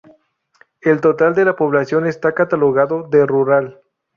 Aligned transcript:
El 0.81 0.99
total 0.99 1.35
de 1.35 1.45
la 1.45 1.55
población 1.55 2.07
está 2.07 2.33
catalogado 2.33 3.07
de 3.07 3.23
rural. 3.27 3.83